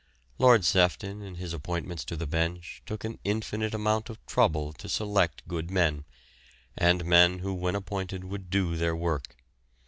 [0.39, 4.89] Lord Sefton in his appointments to the bench, took an infinite amount of trouble to
[4.89, 6.05] select good men,
[6.75, 9.35] and men who when appointed would do their work.